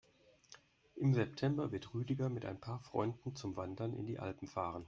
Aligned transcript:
Im 0.95 1.13
September 1.13 1.71
wird 1.71 1.93
Rüdiger 1.93 2.27
mit 2.29 2.43
ein 2.43 2.59
paar 2.59 2.79
Freunden 2.79 3.35
zum 3.35 3.55
Wandern 3.55 3.93
in 3.93 4.07
die 4.07 4.17
Alpen 4.17 4.47
fahren. 4.47 4.79